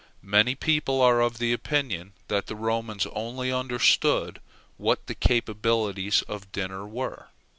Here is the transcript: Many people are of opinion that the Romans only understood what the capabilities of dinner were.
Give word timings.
Many 0.23 0.55
people 0.55 0.99
are 1.03 1.21
of 1.21 1.39
opinion 1.39 2.13
that 2.27 2.47
the 2.47 2.55
Romans 2.55 3.05
only 3.13 3.51
understood 3.51 4.41
what 4.77 5.05
the 5.05 5.13
capabilities 5.13 6.23
of 6.23 6.51
dinner 6.51 6.87
were. 6.87 7.27